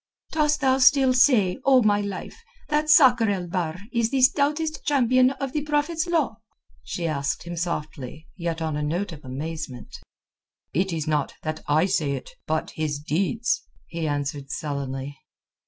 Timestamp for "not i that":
11.07-11.89